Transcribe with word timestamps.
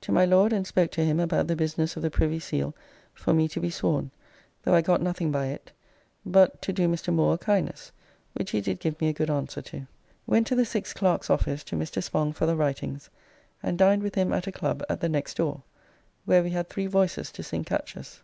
To 0.00 0.10
my 0.10 0.24
Lord 0.24 0.54
and 0.54 0.66
spoke 0.66 0.90
to 0.92 1.04
him 1.04 1.20
about 1.20 1.48
the 1.48 1.54
business 1.54 1.96
of 1.96 2.02
the 2.02 2.10
Privy 2.10 2.38
Seal 2.40 2.74
for 3.12 3.34
me 3.34 3.46
to 3.48 3.60
be 3.60 3.68
sworn, 3.68 4.10
though 4.62 4.72
I 4.72 4.80
got 4.80 5.02
nothing 5.02 5.30
by 5.30 5.48
it, 5.48 5.70
but 6.24 6.62
to 6.62 6.72
do 6.72 6.88
Mr. 6.88 7.12
Moore 7.12 7.34
a 7.34 7.36
kindness, 7.36 7.92
which 8.32 8.52
he 8.52 8.62
did 8.62 8.80
give 8.80 8.98
me 9.02 9.10
a 9.10 9.12
good 9.12 9.28
answer 9.28 9.60
to. 9.60 9.86
Went 10.26 10.46
to 10.46 10.54
the 10.54 10.64
Six 10.64 10.94
Clerks' 10.94 11.28
office 11.28 11.62
to 11.64 11.76
Mr. 11.76 12.02
Spong 12.02 12.32
for 12.32 12.46
the 12.46 12.56
writings, 12.56 13.10
and 13.62 13.76
dined 13.76 14.02
with 14.02 14.14
him 14.14 14.32
at 14.32 14.46
a 14.46 14.50
club 14.52 14.82
at 14.88 15.00
the 15.02 15.10
next 15.10 15.36
door, 15.36 15.62
where 16.24 16.42
we 16.42 16.52
had 16.52 16.70
three 16.70 16.86
voices 16.86 17.30
to 17.32 17.42
sing 17.42 17.62
catches. 17.62 18.22